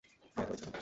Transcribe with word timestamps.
হ্যাঁ- 0.37 0.45
ধরেছি। 0.49 0.71